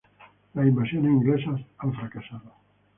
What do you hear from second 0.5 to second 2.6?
Las invasiones inglesas han fracasado.